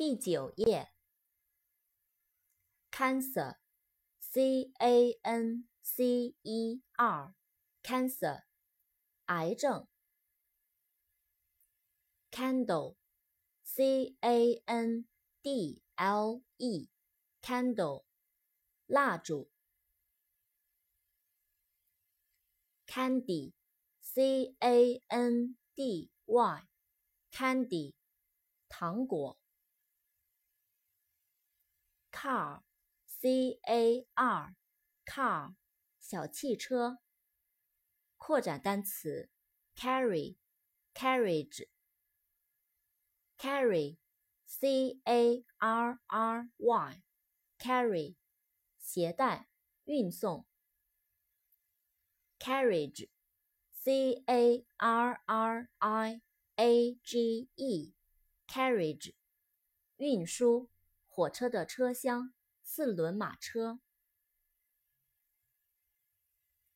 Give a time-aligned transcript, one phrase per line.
[0.00, 0.90] 第九页
[2.90, 8.44] ，cancer，c a n c e r，cancer，
[9.26, 9.86] 癌症。
[12.30, 15.04] candle，c a n
[15.42, 18.06] d l e，candle，
[18.86, 19.50] 蜡烛。
[22.86, 27.92] candy，c a n d y，candy，
[28.70, 29.36] 糖果。
[32.20, 32.60] Car,
[33.06, 34.54] c a r,
[35.06, 35.54] car,
[35.98, 36.98] 小汽车。
[38.18, 39.30] 扩展单词
[39.74, 40.36] ：carry,
[40.92, 41.66] carriage,
[43.38, 43.96] carry,
[44.44, 47.02] c a r r y,
[47.58, 48.16] carry,
[48.78, 49.48] 携带、
[49.84, 50.46] 运送。
[52.38, 53.08] carriage,
[53.72, 56.20] c a r r i
[56.56, 57.94] a g e,
[58.46, 59.14] carriage,
[59.96, 60.68] 运输。
[61.12, 63.80] 火车的车厢，四轮马车。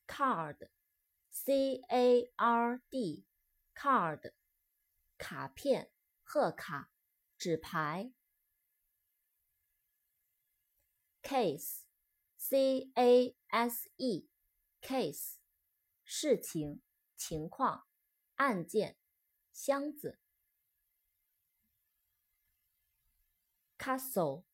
[0.08, 4.32] card，c a r d，card，
[5.16, 5.92] 卡片、
[6.24, 6.90] 贺卡、
[7.38, 8.12] 纸牌。
[11.22, 15.36] case，c a s e，case，
[16.04, 16.82] 事情、
[17.16, 17.86] 情况、
[18.34, 18.98] 案件、
[19.52, 20.18] 箱子。
[23.84, 24.44] Castle,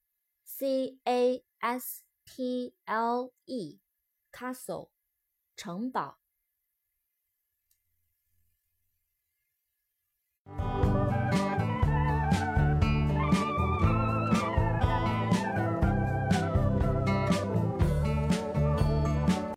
[0.44, 3.78] c a s t l e,
[4.32, 4.90] castle,
[5.56, 6.18] 城堡。